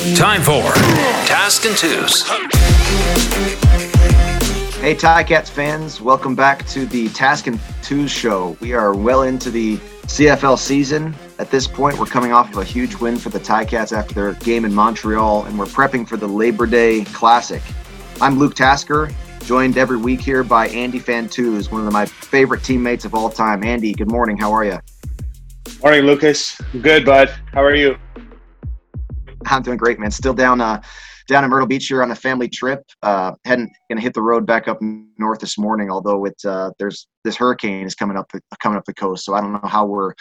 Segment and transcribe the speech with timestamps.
[0.00, 0.62] Time for
[1.26, 2.26] Task and Twos.
[4.78, 8.56] Hey, Ticats fans, welcome back to the Task and Twos show.
[8.60, 9.76] We are well into the
[10.06, 11.14] CFL season.
[11.38, 14.32] At this point, we're coming off of a huge win for the Ticats after their
[14.32, 17.60] game in Montreal, and we're prepping for the Labor Day Classic.
[18.22, 19.10] I'm Luke Tasker,
[19.44, 23.62] joined every week here by Andy Fantuz, one of my favorite teammates of all time.
[23.62, 24.38] Andy, good morning.
[24.38, 24.78] How are you?
[25.82, 26.58] Morning, Lucas.
[26.72, 27.28] I'm good, bud.
[27.52, 27.98] How are you?
[29.46, 30.10] I'm doing great, man.
[30.10, 30.80] Still down uh,
[31.28, 32.82] down in Myrtle Beach here on a family trip.
[33.02, 34.78] Uh, heading gonna hit the road back up
[35.18, 35.90] north this morning.
[35.90, 38.30] Although it uh, there's this hurricane is coming up
[38.62, 40.12] coming up the coast, so I don't know how we're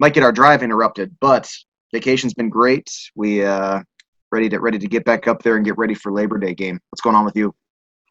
[0.00, 1.16] might get our drive interrupted.
[1.20, 1.50] But
[1.92, 2.88] vacation's been great.
[3.14, 3.82] We uh,
[4.30, 6.78] ready to ready to get back up there and get ready for Labor Day game.
[6.90, 7.54] What's going on with you?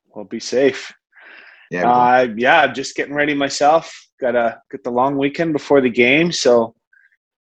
[0.10, 0.94] Well, be safe.
[1.70, 2.72] Yeah, uh, yeah.
[2.72, 3.94] Just getting ready myself.
[4.20, 6.74] Got to get the long weekend before the game, so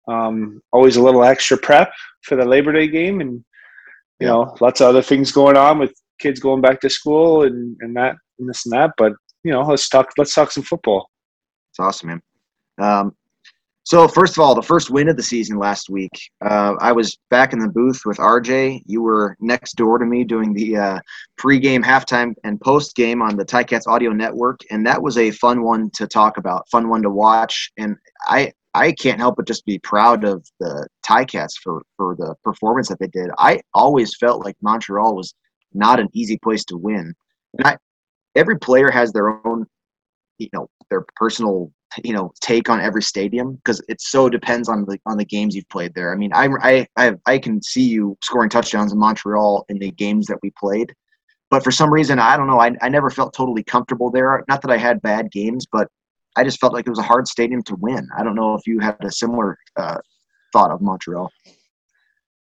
[0.07, 1.91] um, always a little extra prep
[2.23, 3.43] for the Labor Day game, and
[4.19, 7.75] you know, lots of other things going on with kids going back to school and,
[7.81, 8.91] and that and this and that.
[8.97, 11.09] But you know, let's talk let's talk some football.
[11.71, 12.21] It's awesome, man.
[12.77, 13.15] Um,
[13.83, 16.19] so first of all, the first win of the season last week.
[16.43, 18.81] Uh, I was back in the booth with RJ.
[18.87, 20.99] You were next door to me doing the uh,
[21.39, 25.91] pregame, halftime, and postgame on the Ticats Audio Network, and that was a fun one
[25.91, 27.71] to talk about, fun one to watch.
[27.77, 32.35] And I I can't help but just be proud of the Ticats for for the
[32.43, 33.29] performance that they did.
[33.37, 35.33] I always felt like Montreal was
[35.73, 37.13] not an easy place to win.
[37.57, 37.77] And I,
[38.35, 39.65] every player has their own,
[40.39, 41.71] you know, their personal,
[42.03, 45.55] you know, take on every stadium because it so depends on the on the games
[45.55, 46.11] you've played there.
[46.11, 49.91] I mean, I I I, I can see you scoring touchdowns in Montreal in the
[49.91, 50.93] games that we played.
[51.49, 52.59] But for some reason, I don't know.
[52.59, 54.43] I, I never felt totally comfortable there.
[54.49, 55.87] Not that I had bad games, but
[56.35, 58.07] I just felt like it was a hard stadium to win.
[58.17, 59.97] I don't know if you had a similar uh,
[60.51, 61.31] thought of Montreal.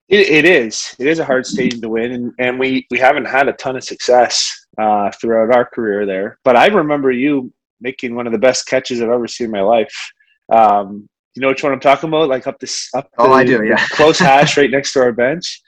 [0.10, 0.96] It, it is.
[1.00, 3.76] It is a hard stadium to win, and, and we, we haven't had a ton
[3.76, 6.38] of success uh, throughout our career there.
[6.44, 9.62] But I remember you making one of the best catches I've ever seen in my
[9.62, 10.12] life.
[10.52, 12.30] Um, you know which one I'm talking about?
[12.30, 13.84] Like up this up oh, I do, yeah.
[13.90, 15.62] close hash right next to our bench.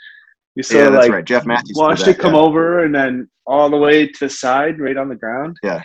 [0.55, 1.25] You saw yeah, like right.
[1.25, 2.39] Jeff Matthews watched it come yeah.
[2.39, 5.57] over and then all the way to the side, right on the ground.
[5.63, 5.81] Yeah.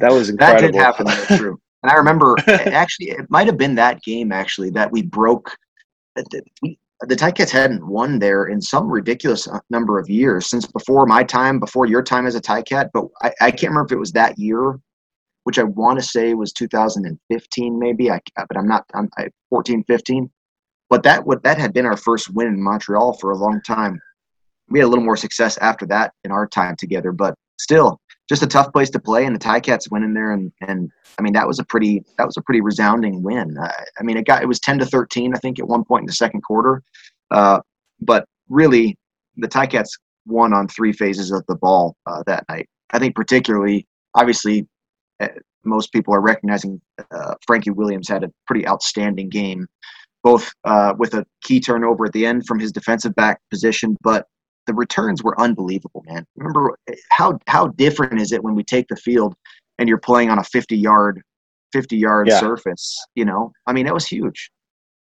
[0.00, 0.60] That was incredible.
[0.60, 1.06] that did happen.
[1.06, 1.60] That's true.
[1.82, 5.56] And I remember actually, it might have been that game actually that we broke.
[6.62, 11.06] We, the Ticats hadn't won there in some ridiculous uh, number of years since before
[11.06, 12.90] my time, before your time as a Ticat.
[12.92, 14.78] But I, I can't remember if it was that year,
[15.44, 18.10] which I want to say was 2015, maybe.
[18.10, 18.84] I, but I'm not.
[18.94, 20.30] I'm I, 14, 15.
[20.88, 23.98] But that would that had been our first win in Montreal for a long time.
[24.68, 28.00] We had a little more success after that in our time together, but still,
[28.32, 31.22] just a tough place to play, and the Ticats went in there and and I
[31.22, 33.58] mean that was a pretty that was a pretty resounding win.
[33.58, 33.70] Uh,
[34.00, 36.06] I mean it got it was ten to thirteen I think at one point in
[36.06, 36.82] the second quarter,
[37.30, 37.60] uh,
[38.00, 38.96] but really
[39.36, 39.90] the Ticats
[40.24, 42.70] won on three phases of the ball uh, that night.
[42.90, 44.66] I think particularly obviously
[45.20, 45.28] uh,
[45.66, 49.66] most people are recognizing uh, Frankie Williams had a pretty outstanding game,
[50.22, 54.26] both uh, with a key turnover at the end from his defensive back position, but
[54.66, 56.26] the returns were unbelievable, man.
[56.36, 56.76] Remember
[57.10, 59.34] how how different is it when we take the field
[59.78, 61.22] and you're playing on a 50 yard
[61.72, 62.38] 50 yard yeah.
[62.38, 63.52] surface, you know?
[63.66, 64.50] I mean, it was huge.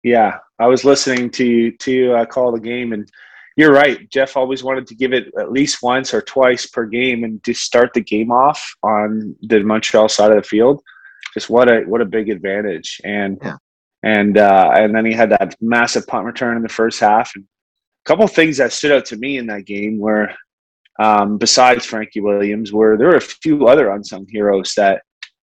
[0.04, 3.10] Yeah, I was listening to you to uh, call the game and
[3.56, 4.08] you're right.
[4.12, 7.54] Jeff always wanted to give it at least once or twice per game and to
[7.54, 10.82] start the game off on the Montreal side of the field.
[11.34, 13.02] Just what a what a big advantage.
[13.04, 13.58] And yeah.
[14.04, 17.32] and uh, and then he had that massive punt return in the first half.
[17.36, 17.46] And
[18.08, 20.30] couple things that stood out to me in that game were,
[21.00, 25.04] um, besides Frankie Williams, were there were a few other unsung heroes that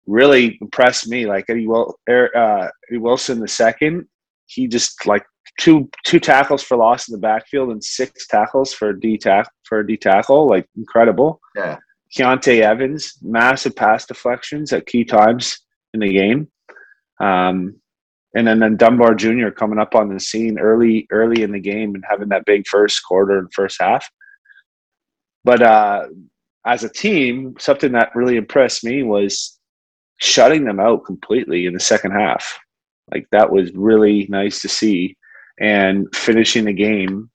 [0.06, 1.26] really impressed me.
[1.26, 4.06] Like Eddie, Wil- er, uh, Eddie Wilson the second,
[4.46, 5.24] he just like
[5.60, 9.80] two two tackles for loss in the backfield and six tackles for D tack for
[9.80, 11.40] a D tackle, like incredible.
[11.56, 11.78] Yeah.
[12.16, 15.58] Keontae Evans, massive pass deflections at key times
[15.92, 16.48] in the game.
[17.20, 17.80] Um,
[18.34, 19.48] and then, then Dunbar Jr.
[19.50, 23.02] coming up on the scene early early in the game and having that big first
[23.04, 24.08] quarter and first half.
[25.44, 26.06] But uh,
[26.66, 29.58] as a team, something that really impressed me was
[30.18, 32.58] shutting them out completely in the second half.
[33.12, 35.16] Like that was really nice to see,
[35.58, 37.30] and finishing the game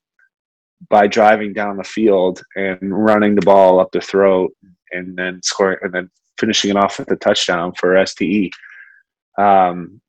[0.88, 4.52] by driving down the field and running the ball up the throat,
[4.92, 8.50] and then scoring, and then finishing it off with a touchdown for STE.
[9.38, 10.00] Um,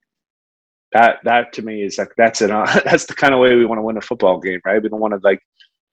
[0.95, 2.47] that that to me is like that's it.
[2.85, 4.81] That's the kind of way we want to win a football game, right?
[4.81, 5.41] We don't want to like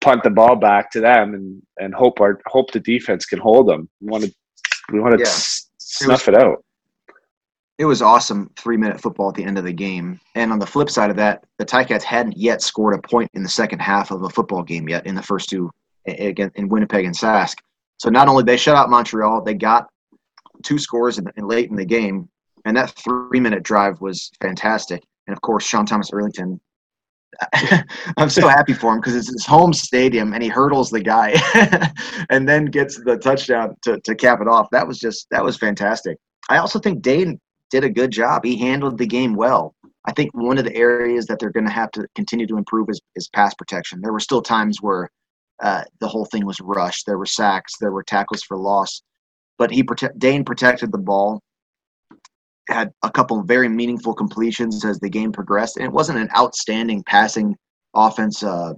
[0.00, 3.68] punt the ball back to them and and hope our hope the defense can hold
[3.68, 3.88] them.
[4.00, 4.32] We want to
[4.92, 5.30] we want to yeah.
[5.78, 6.64] snuff it, was, it out.
[7.78, 10.20] it was awesome three minute football at the end of the game.
[10.36, 13.42] And on the flip side of that, the Ticats hadn't yet scored a point in
[13.42, 15.68] the second half of a football game yet in the first two
[16.06, 17.56] again in Winnipeg and Sask.
[17.96, 19.88] So not only they shut out Montreal, they got
[20.62, 22.28] two scores in, in late in the game,
[22.64, 25.02] and that three minute drive was fantastic.
[25.26, 26.58] And of course, Sean Thomas Erlington.
[28.18, 31.34] I'm so happy for him because it's his home stadium and he hurdles the guy
[32.30, 34.68] and then gets the touchdown to, to cap it off.
[34.70, 36.18] That was just that was fantastic.
[36.50, 38.44] I also think Dane did a good job.
[38.44, 39.74] He handled the game well.
[40.04, 42.88] I think one of the areas that they're going to have to continue to improve
[42.90, 44.00] is, is pass protection.
[44.02, 45.08] There were still times where
[45.62, 47.06] uh, the whole thing was rushed.
[47.06, 47.74] There were sacks.
[47.80, 49.02] There were tackles for loss,
[49.58, 51.40] but he prote- Dane protected the ball.
[52.72, 57.02] Had a couple very meaningful completions as the game progressed, and it wasn't an outstanding
[57.04, 57.56] passing
[57.94, 58.72] offense uh,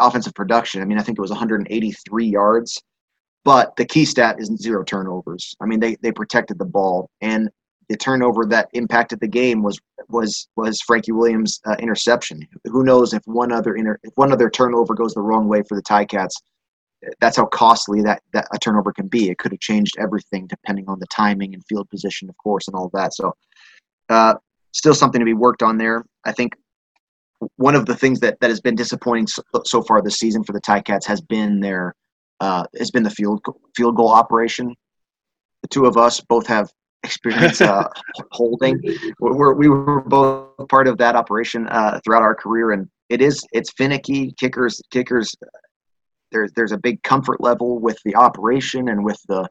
[0.00, 0.82] offensive production.
[0.82, 2.82] I mean, I think it was 183 yards,
[3.44, 5.54] but the key stat is zero turnovers.
[5.60, 7.48] I mean, they they protected the ball, and
[7.88, 9.78] the turnover that impacted the game was
[10.08, 12.46] was was Frankie Williams' uh, interception.
[12.64, 15.76] Who knows if one other inter- if one other turnover goes the wrong way for
[15.76, 16.34] the Ticats,
[17.20, 19.30] that's how costly that, that a turnover can be.
[19.30, 22.76] It could have changed everything depending on the timing and field position, of course, and
[22.76, 23.14] all of that.
[23.14, 23.34] So,
[24.08, 24.34] uh,
[24.72, 26.04] still something to be worked on there.
[26.24, 26.54] I think
[27.56, 30.52] one of the things that, that has been disappointing so, so far this season for
[30.52, 31.94] the Ticats has been their
[32.40, 33.40] uh, has been the field
[33.76, 34.74] field goal operation.
[35.62, 36.70] The two of us both have
[37.02, 37.86] experience uh,
[38.32, 38.80] holding.
[39.20, 43.44] We're, we were both part of that operation uh, throughout our career, and it is
[43.52, 44.32] it's finicky.
[44.38, 45.34] Kickers kickers.
[46.32, 49.48] There's there's a big comfort level with the operation and with the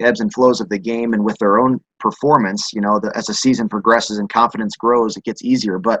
[0.00, 2.72] ebbs and flows of the game and with their own performance.
[2.72, 5.78] You know, the, as the season progresses and confidence grows, it gets easier.
[5.78, 6.00] But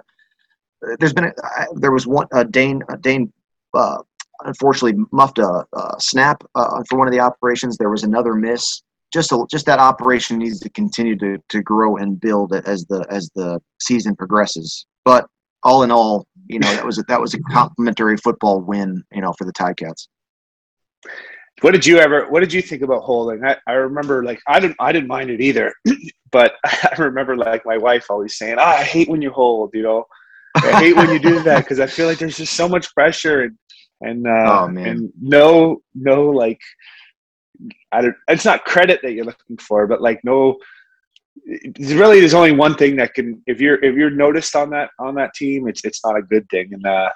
[0.86, 1.32] uh, there's been a,
[1.74, 3.32] there was one Dane Dane.
[3.74, 3.98] Uh,
[4.44, 7.76] unfortunately, muffed a, a snap uh, for one of the operations.
[7.76, 8.82] There was another miss
[9.12, 13.06] just a, just that operation needs to continue to, to grow and build as the
[13.10, 14.86] as the season progresses.
[15.04, 15.26] But
[15.62, 19.20] all in all, you know that was a, that was a complimentary football win, you
[19.20, 20.08] know, for the Ticats.
[21.60, 22.28] What did you ever?
[22.28, 23.44] What did you think about holding?
[23.44, 25.72] I, I remember like I didn't I didn't mind it either,
[26.32, 29.82] but I remember like my wife always saying, oh, "I hate when you hold," you
[29.82, 30.06] know.
[30.54, 33.42] I hate when you do that because I feel like there's just so much pressure
[33.42, 33.58] and
[34.02, 36.60] and uh, oh, and no no like
[37.92, 40.58] I don't, it's not credit that you're looking for, but like no,
[41.46, 45.14] really there's only one thing that can if you're if you're noticed on that on
[45.16, 46.72] that team, it's it's not a good thing.
[46.72, 47.10] And uh,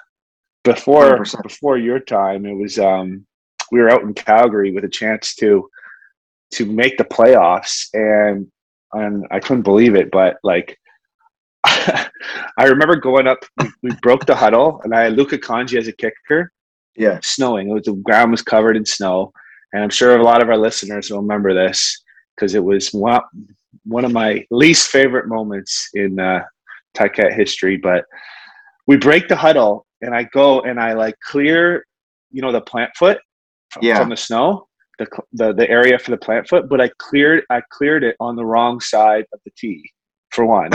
[0.63, 1.43] before 100%.
[1.43, 3.25] before your time, it was um,
[3.71, 5.69] we were out in Calgary with a chance to
[6.53, 8.47] to make the playoffs, and
[8.93, 10.77] and I couldn't believe it, but like.
[11.69, 13.39] I remember going up.
[13.57, 16.51] We, we, broke the huddle, and I had Luca Congi as a kicker.
[16.95, 17.69] Yeah, snowing.
[17.69, 19.33] It was the ground was covered in snow,
[19.73, 22.01] and I'm sure a lot of our listeners will remember this
[22.35, 23.21] because it was one,
[23.83, 26.43] one of my least favorite moments in uh,
[26.95, 27.77] Ticat history.
[27.77, 28.05] But
[28.87, 31.85] we break the huddle, and I go and I like clear,
[32.31, 33.19] you know, the plant foot
[33.71, 33.99] from, yeah.
[33.99, 34.67] from the snow,
[34.99, 36.69] the, the the area for the plant foot.
[36.69, 39.83] But I cleared I cleared it on the wrong side of the tee
[40.31, 40.71] for one.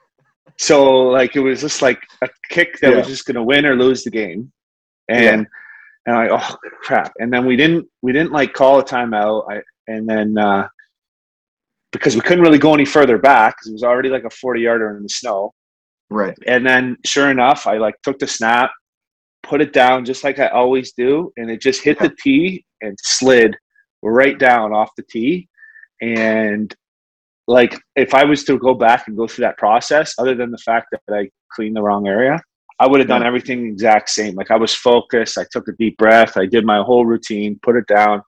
[0.58, 2.98] so like it was just like a kick that yeah.
[2.98, 4.52] was just going to win or lose the game,
[5.08, 5.42] and.
[5.42, 5.44] Yeah
[6.06, 9.62] and I oh crap and then we didn't we didn't like call a timeout I,
[9.86, 10.68] and then uh,
[11.92, 14.60] because we couldn't really go any further back because it was already like a 40
[14.60, 15.52] yarder in the snow
[16.10, 18.70] right and then sure enough i like took the snap
[19.42, 22.96] put it down just like i always do and it just hit the tee and
[23.02, 23.56] slid
[24.02, 25.48] right down off the tee
[26.00, 26.74] and
[27.46, 30.58] like if i was to go back and go through that process other than the
[30.58, 32.40] fact that i cleaned the wrong area
[32.82, 34.34] I would have done everything exact same.
[34.34, 35.38] Like I was focused.
[35.38, 36.36] I took a deep breath.
[36.36, 38.20] I did my whole routine, put it down,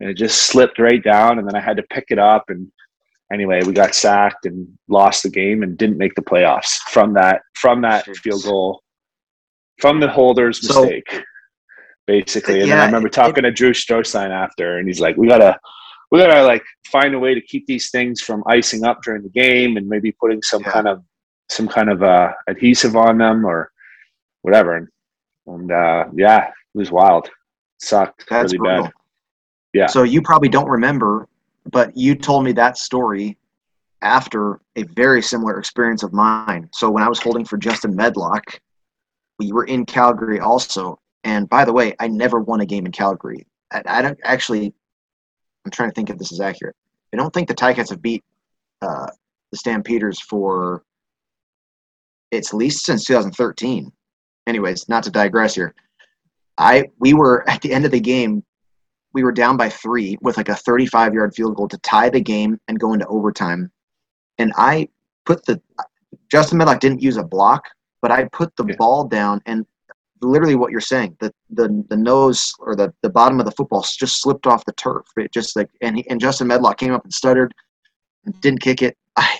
[0.00, 1.38] and it just slipped right down.
[1.38, 2.44] And then I had to pick it up.
[2.48, 2.72] And
[3.32, 7.42] anyway, we got sacked and lost the game and didn't make the playoffs from that
[7.54, 8.16] from that Jeez.
[8.18, 8.82] field goal
[9.80, 11.22] from the holder's so, mistake,
[12.06, 12.60] basically.
[12.60, 15.28] And yeah, then I remember talking it, to Drew Strostein after, and he's like, "We
[15.28, 15.58] gotta."
[16.10, 19.28] We gotta like find a way to keep these things from icing up during the
[19.28, 20.72] game, and maybe putting some yeah.
[20.72, 21.02] kind of
[21.50, 23.70] some kind of uh, adhesive on them, or
[24.40, 24.76] whatever.
[24.76, 24.88] And,
[25.46, 27.26] and uh, yeah, it was wild.
[27.26, 27.32] It
[27.80, 28.84] sucked That's really brutal.
[28.84, 28.92] bad.
[29.74, 29.86] Yeah.
[29.86, 31.28] So you probably don't remember,
[31.70, 33.36] but you told me that story
[34.02, 36.68] after a very similar experience of mine.
[36.72, 38.60] So when I was holding for Justin Medlock,
[39.38, 41.00] we were in Calgary also.
[41.24, 43.46] And by the way, I never won a game in Calgary.
[43.72, 44.72] I, I don't actually.
[45.64, 46.76] I'm trying to think if this is accurate.
[47.12, 48.24] I don't think the Ticats have beat
[48.80, 49.08] uh,
[49.50, 50.82] the Stampeders for
[52.30, 53.90] it's least since 2013
[54.46, 55.74] anyways, not to digress here.
[56.56, 58.42] I we were at the end of the game,
[59.14, 62.20] we were down by three with like a 35 yard field goal to tie the
[62.20, 63.70] game and go into overtime.
[64.38, 64.88] And I
[65.24, 65.60] put the
[66.30, 67.64] Justin Medlock didn't use a block,
[68.02, 68.76] but I put the Yeah.
[68.76, 69.66] ball down and
[70.20, 73.82] literally what you're saying the the the nose or the the bottom of the football
[73.82, 75.06] just slipped off the turf.
[75.16, 77.54] It just like and he, and Justin Medlock came up and stuttered,
[78.40, 78.96] didn't kick it.
[79.16, 79.38] I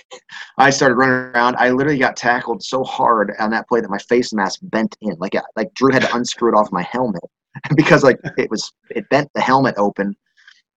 [0.57, 1.55] I started running around.
[1.57, 5.15] I literally got tackled so hard on that play that my face mask bent in.
[5.19, 7.23] Like I- like Drew had to unscrew it off my helmet
[7.75, 10.15] because like it was it bent the helmet open,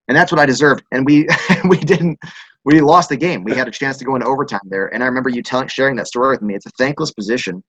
[0.08, 0.84] and that's what I deserved.
[0.92, 1.28] And we
[1.68, 2.18] we didn't
[2.64, 3.44] we lost the game.
[3.44, 5.96] We had a chance to go into overtime there, and I remember you telling sharing
[5.96, 6.54] that story with me.
[6.54, 7.62] It's a thankless position,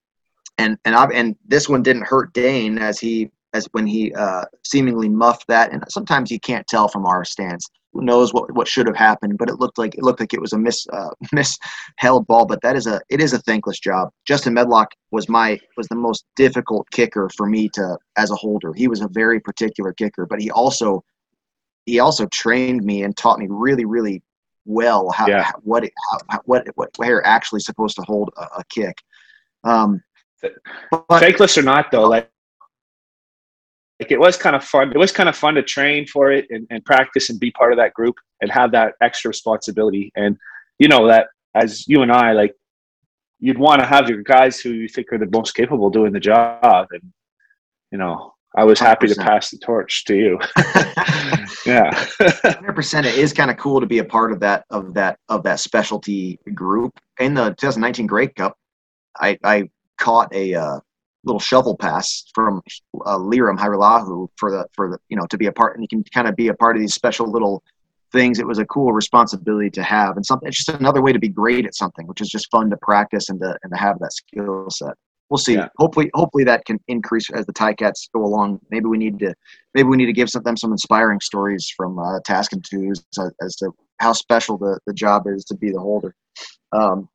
[0.58, 4.46] and and I, and this one didn't hurt Dane as he as when he uh,
[4.64, 5.72] seemingly muffed that.
[5.72, 7.70] And sometimes you can't tell from our stance.
[7.94, 9.38] Who knows what what should have happened?
[9.38, 12.46] But it looked like it looked like it was a miss uh, misheld ball.
[12.46, 14.10] But that is a it is a thankless job.
[14.26, 18.74] Justin Medlock was my was the most difficult kicker for me to as a holder.
[18.74, 21.04] He was a very particular kicker, but he also
[21.86, 24.24] he also trained me and taught me really really
[24.66, 25.44] well how, Yeah.
[25.44, 25.94] how what it,
[26.30, 28.98] how, what what where actually supposed to hold a, a kick.
[29.64, 30.02] Um,
[30.92, 32.30] but Thankless or not, though, like
[34.00, 34.92] like it was kind of fun.
[34.92, 37.72] It was kind of fun to train for it and, and practice and be part
[37.72, 40.12] of that group and have that extra responsibility.
[40.16, 40.38] And
[40.80, 42.56] you know that as you and I, like
[43.40, 46.20] you'd want to have your guys who you think are the most capable doing the
[46.20, 46.88] job.
[46.92, 47.14] And
[47.92, 49.24] you know, I was happy to 100%.
[49.24, 50.40] pass the torch to you.
[51.66, 51.92] yeah.
[52.44, 53.06] Hundred percent.
[53.06, 55.60] It is kind of cool to be a part of that of that of that
[55.60, 57.00] specialty group.
[57.20, 58.58] In the 2019 Grey Cup,
[59.20, 59.70] I, I
[60.00, 60.80] caught a uh,
[61.24, 62.62] little shovel pass from
[63.06, 65.88] uh, Lirim Hajrullahu for the for the you know to be a part, and you
[65.88, 67.64] can kind of be a part of these special little
[68.12, 68.40] things.
[68.40, 70.48] It was a cool responsibility to have, and something.
[70.48, 73.30] It's just another way to be great at something, which is just fun to practice
[73.30, 74.94] and to and to have that skill set.
[75.30, 75.56] We'll see.
[75.56, 75.70] Yeah.
[75.78, 78.60] Hopefully, hopefully that can increase as the Ticats go along.
[78.70, 79.34] Maybe we need to
[79.74, 83.04] maybe we need to give some, them some inspiring stories from uh, Task and Twos
[83.20, 86.14] as, as to how special the, the job is to be the holder.
[86.72, 87.10] Um,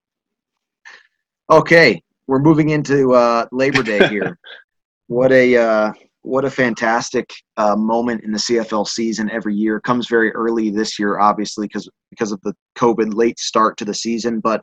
[1.50, 4.39] okay, we're moving into uh, Labor Day here.
[5.09, 5.93] what a uh,
[6.23, 9.79] what a fantastic uh, moment in the CFL season every year.
[9.79, 13.85] It Comes very early this year, obviously, because because of the COVID late start to
[13.85, 14.41] the season.
[14.41, 14.63] But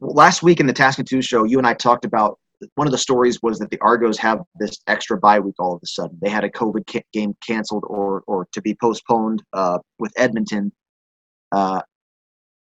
[0.00, 2.38] last week in the Task and Twos show, you and I talked about
[2.76, 5.80] one of the stories was that the Argos have this extra bye week all of
[5.82, 6.16] a sudden.
[6.22, 10.72] They had a COVID ca- game canceled or or to be postponed uh, with Edmonton.
[11.50, 11.82] Uh,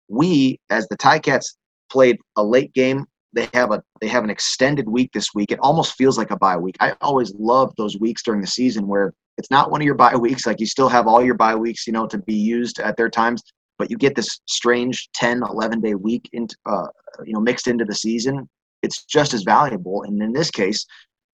[0.08, 1.54] we, as the Ticats,
[1.90, 3.06] played a late game.
[3.34, 5.50] They have a they have an extended week this week.
[5.50, 6.76] It almost feels like a bye week.
[6.80, 10.16] I always love those weeks during the season where it's not one of your bye
[10.16, 10.46] weeks.
[10.46, 13.10] Like you still have all your bye weeks, you know, to be used at their
[13.10, 13.42] times,
[13.78, 16.86] but you get this strange 10, 11 day week into uh,
[17.24, 18.48] you know mixed into the season
[18.84, 20.02] it's just as valuable.
[20.02, 20.86] And in this case,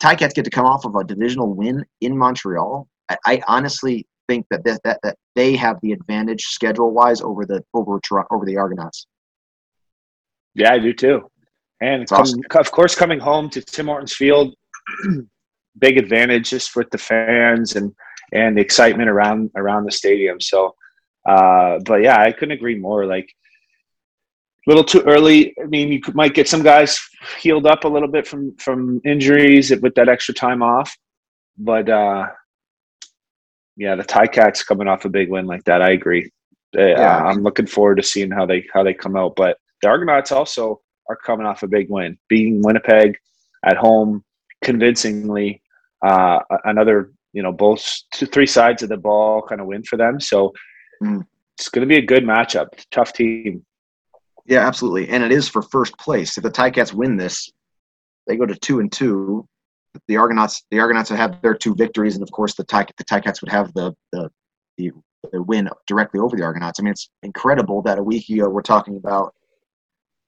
[0.02, 2.87] Ticats get to come off of a divisional win in Montreal.
[3.11, 7.45] I, I honestly think that, that that that they have the advantage schedule wise over
[7.45, 9.07] the over over the Argonauts.
[10.54, 11.28] Yeah, I do too.
[11.80, 12.40] And It's awesome.
[12.54, 14.54] of course, coming home to Tim Hortons Field,
[15.78, 17.92] big advantage just with the fans and
[18.32, 20.40] and the excitement around around the stadium.
[20.40, 20.75] So,
[21.28, 23.06] uh, but yeah, I couldn't agree more.
[23.06, 23.28] Like,
[24.66, 25.54] a little too early.
[25.60, 27.00] I mean, you might get some guys
[27.40, 30.94] healed up a little bit from from injuries with that extra time off,
[31.56, 32.26] but uh,
[33.76, 36.30] yeah, the Ticats coming off a big win like that, I agree.
[36.76, 39.34] Uh, I'm looking forward to seeing how they how they come out.
[39.34, 40.80] But the Argonauts also
[41.11, 43.19] are coming off a big win, beating Winnipeg
[43.64, 44.25] at home
[44.62, 45.61] convincingly.
[46.02, 49.97] Uh, another, you know, both two, three sides of the ball kind of win for
[49.97, 50.21] them.
[50.21, 50.52] So
[51.02, 51.26] Mm.
[51.57, 52.69] it's going to be a good matchup.
[52.90, 53.64] Tough team.
[54.47, 56.37] Yeah, absolutely, and it is for first place.
[56.37, 57.50] If the Ticats win this,
[58.26, 59.47] they go to two and two.
[60.09, 63.05] The Argonauts, the Argonauts would have their two victories, and of course, the Tic- the
[63.05, 64.31] Ticats would have the the
[64.76, 64.90] the,
[65.33, 66.79] the win directly over the Argonauts.
[66.79, 69.35] I mean, it's incredible that a week ago we're talking about,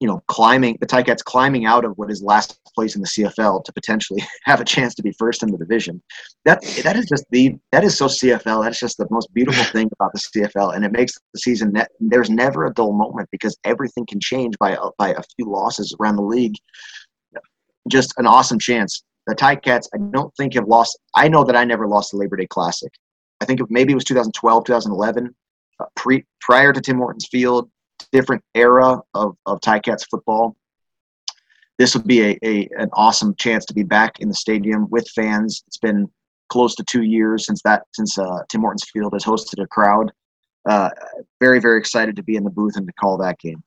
[0.02, 3.62] you know, climbing the Ticats climbing out of what is last place in the CFL
[3.62, 6.02] to potentially have a chance to be first in the division.
[6.44, 8.64] That that is just the that is so CFL.
[8.64, 11.73] That's just the most beautiful thing about the CFL, and it makes the season.
[12.00, 15.94] There's never a dull moment because everything can change by a, by a few losses
[16.00, 16.56] around the league.
[17.88, 19.04] Just an awesome chance.
[19.28, 20.99] The Ticats, I don't think have lost.
[21.14, 22.90] I know that I never lost the Labor Day Classic.
[23.40, 25.32] I think maybe it was 2012, 2011,
[25.78, 27.71] uh, pre prior to Tim Hortons Field,
[28.12, 30.57] different era of of Ticats football.
[31.78, 35.09] This would be a, a an awesome chance to be back in the stadium with
[35.11, 35.64] fans.
[35.66, 36.09] It's been
[36.50, 40.12] close to two years since that since uh, Tim Hortons Field has hosted a crowd.
[40.69, 40.90] Uh,
[41.40, 43.62] very very excited to be in the booth and to call that game.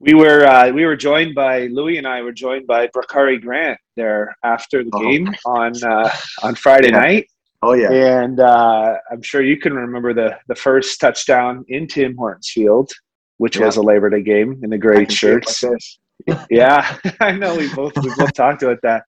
[0.00, 3.78] We were uh, we were joined by Louis and I were joined by Bakari Grant
[3.96, 5.00] there after the Oh.
[5.00, 6.10] game on uh,
[6.42, 6.98] on Friday Yeah.
[6.98, 7.26] night,
[7.62, 12.16] Oh yeah, and uh, I'm sure you can remember the the first touchdown in Tim
[12.16, 12.90] Hortons Field.
[13.38, 13.66] Which Yeah.
[13.66, 15.98] was a Labor Day game in the I gray can see it like shirts.
[16.50, 19.04] yeah, I know we both we both talked about that.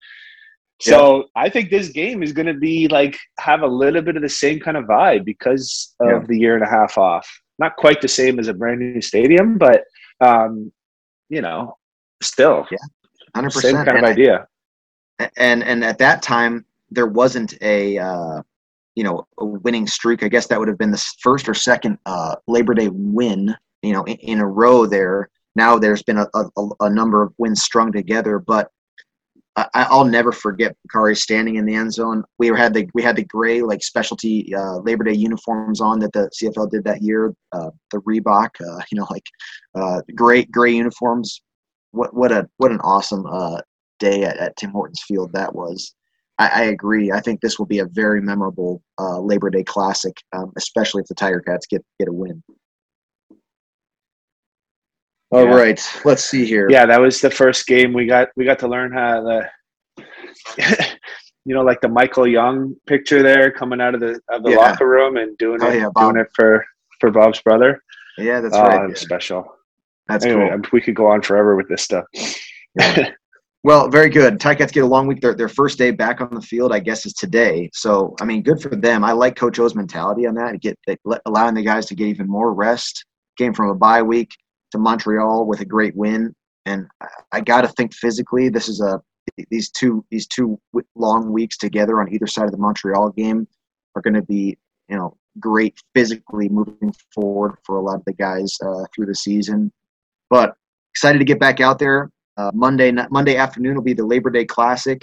[0.80, 4.23] So I think this game is going to be like have a little bit of
[4.23, 6.26] the same kind of vibe because of Yeah.
[6.28, 7.28] the year and a half off.
[7.58, 9.82] Not quite the same as a brand new stadium, but
[10.20, 10.70] um,
[11.28, 11.76] you know,
[12.23, 12.78] still yeah,
[13.35, 14.47] Hundred percent, same kind of idea.
[15.37, 18.42] and and at that time there wasn't a uh,
[18.94, 20.23] you know a winning streak.
[20.23, 23.92] I guess that would have been the first or second uh, Labor Day win you
[23.92, 24.87] know in, in a row.
[24.87, 28.70] There now there's been a, a, a number of wins strung together, but
[29.75, 32.23] I, I'll never forget Bakari standing in the end zone.
[32.38, 36.12] We had the we had the gray like specialty uh, Labor Day uniforms on that
[36.12, 37.35] the CFL did that year.
[37.52, 39.26] Uh, the Reebok, uh, you know, like
[39.75, 41.42] uh, great gray uniforms.
[41.90, 43.61] What what a what an awesome uh,
[43.99, 45.94] day at, at Tim Hortons Field that was.
[46.38, 47.11] I, I agree.
[47.11, 51.08] I think this will be a very memorable uh, Labor Day classic, um, especially if
[51.08, 52.42] the Tiger Cats get get a win.
[55.30, 55.54] All Yeah.
[55.54, 56.68] right, let's see here.
[56.70, 58.28] Yeah, that was the first game we got.
[58.37, 59.49] We got to learn how the,
[61.44, 64.56] you know, like the Michael Young picture there coming out of the of the Yeah.
[64.56, 66.64] locker room and doing Oh, it, yeah, doing it for
[67.00, 67.82] for Bob's brother.
[68.16, 68.88] yeah, that's oh, right.
[68.88, 69.44] was special.
[70.08, 70.61] That's anyway, cool.
[70.73, 72.04] we could go on forever with this stuff.
[73.64, 74.38] Well, very good.
[74.38, 75.20] Ticats get a long week.
[75.20, 77.68] Their, their first day back on the field, I guess, is today.
[77.75, 79.02] So, I mean, good for them.
[79.02, 80.61] I like Coach O's mentality on that.
[80.61, 80.78] Get
[81.26, 83.04] allowing the guys to get even more rest.
[83.37, 84.30] Came from a bye week
[84.72, 86.34] to Montreal with a great win,
[86.66, 88.48] and I, I got to think physically.
[88.48, 89.00] This is a
[89.50, 90.58] these two these two
[90.94, 93.46] long weeks together on either side of the Montreal game
[93.94, 94.56] are going to be
[94.88, 99.14] you know great physically moving forward for a lot of the guys uh, through the
[99.14, 99.72] season.
[100.30, 100.54] But
[100.92, 102.10] excited to get back out there.
[102.37, 105.02] Uh, Monday Monday afternoon will be the Labor Day Classic.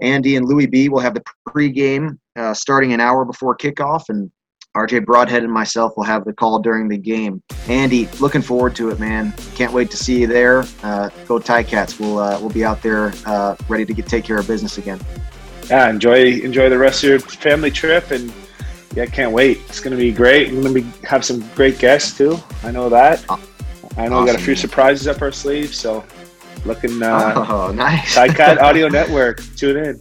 [0.00, 4.30] Andy and Louis B will have the pregame uh, starting an hour before kickoff, and
[4.78, 7.42] RJ Broadhead and myself will have the call during the game.
[7.66, 9.32] Andy, looking forward to it, man.
[9.56, 10.64] Can't wait to see you there.
[10.84, 11.98] Uh, go Cats.
[11.98, 15.00] We'll uh, we'll be out there uh, ready to get take care of business again.
[15.68, 18.32] yeah, enjoy enjoy the rest of your family trip, and
[18.94, 19.58] yeah, can't wait.
[19.68, 20.52] It's gonna be great.
[20.52, 22.38] We're gonna be have some great guests too.
[22.62, 23.24] I know that.
[23.96, 26.04] I know we got a few surprises up our sleeve, so
[26.64, 28.14] looking uh, oh, nice.
[28.14, 29.42] Ticat Audio Network.
[29.56, 29.98] Tune in.